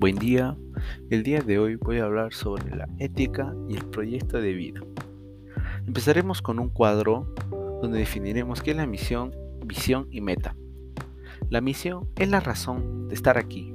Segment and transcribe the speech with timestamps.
[0.00, 0.56] Buen día,
[1.10, 4.80] el día de hoy voy a hablar sobre la ética y el proyecto de vida.
[5.88, 7.34] Empezaremos con un cuadro
[7.82, 9.34] donde definiremos qué es la misión,
[9.66, 10.54] visión y meta.
[11.50, 13.74] La misión es la razón de estar aquí,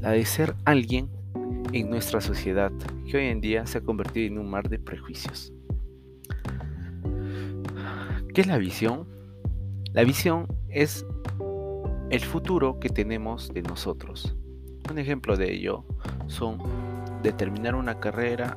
[0.00, 1.10] la de ser alguien
[1.72, 2.72] en nuestra sociedad
[3.08, 5.52] que hoy en día se ha convertido en un mar de prejuicios.
[8.34, 9.06] ¿Qué es la visión?
[9.92, 11.06] La visión es
[12.10, 14.36] el futuro que tenemos de nosotros
[14.90, 15.84] un ejemplo de ello
[16.26, 16.58] son
[17.22, 18.56] determinar una carrera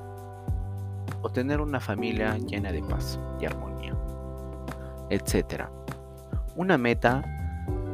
[1.21, 3.95] o tener una familia llena de paz y armonía,
[5.09, 5.65] etc.
[6.55, 7.23] Una meta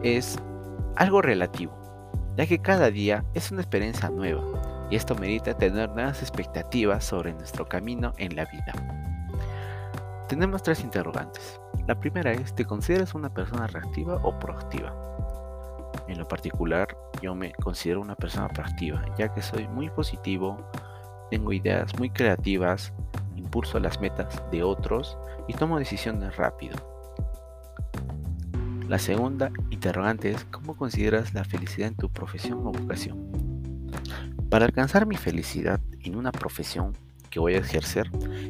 [0.03, 0.37] es
[0.95, 1.73] algo relativo,
[2.37, 4.43] ya que cada día es una experiencia nueva
[4.89, 8.73] y esto merita tener nuevas expectativas sobre nuestro camino en la vida.
[10.27, 11.59] Tenemos tres interrogantes.
[11.87, 14.93] La primera es, ¿te consideras una persona reactiva o proactiva?
[16.07, 20.57] En lo particular, yo me considero una persona proactiva, ya que soy muy positivo,
[21.31, 22.93] tengo ideas muy creativas,
[23.35, 26.75] impulso las metas de otros y tomo decisiones rápido.
[28.87, 33.25] La segunda interrogante es ¿cómo consideras la felicidad en tu profesión o vocación?
[34.49, 36.93] Para alcanzar mi felicidad en una profesión
[37.31, 38.09] que voy a ejercer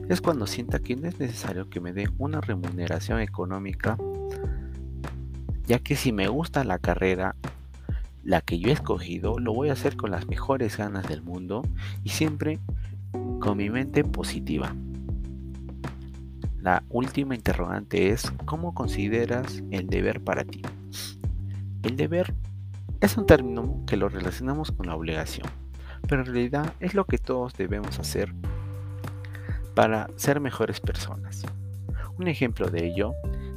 [0.09, 3.97] es cuando sienta que no es necesario que me dé una remuneración económica
[5.67, 7.35] ya que si me gusta la carrera,
[8.23, 11.63] la que yo he escogido, lo voy a hacer con las mejores ganas del mundo
[12.03, 12.59] y siempre
[13.39, 14.75] con mi mente positiva.
[16.59, 20.63] La última interrogante es, ¿cómo consideras el deber para ti?
[21.83, 22.33] El deber
[23.01, 25.47] es un término que lo relacionamos con la obligación,
[26.07, 28.33] pero en realidad es lo que todos debemos hacer
[29.75, 31.43] para ser mejores personas.
[32.17, 33.13] Un ejemplo de ello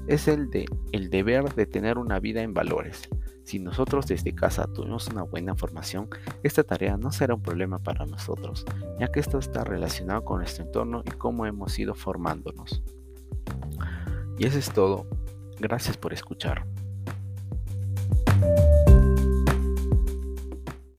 [0.09, 3.09] es el de el deber de tener una vida en valores.
[3.45, 6.09] Si nosotros desde casa tuvimos una buena formación,
[6.42, 8.67] esta tarea no será un problema para nosotros,
[8.98, 12.83] ya que esto está relacionado con nuestro entorno y cómo hemos ido formándonos.
[14.39, 15.07] Y eso es todo.
[15.58, 16.67] Gracias por escuchar.